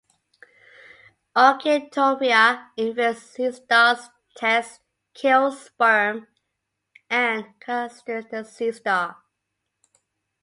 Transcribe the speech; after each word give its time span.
Orchitophrya 1.37 2.69
invades 2.75 3.19
seastars' 3.19 4.09
testes, 4.35 4.79
kills 5.13 5.61
sperm, 5.63 6.25
and 7.07 7.45
castrates 7.59 8.31
the 8.31 8.37
seastar. 8.37 9.17